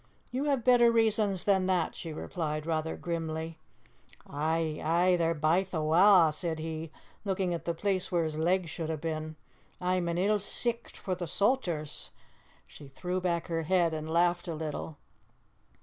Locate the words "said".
6.31-6.57